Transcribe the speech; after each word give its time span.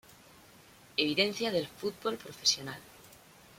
Evidencia 0.97 1.51
del 1.51 1.67
fútbol 1.67 2.17
profesional"". 2.17 2.79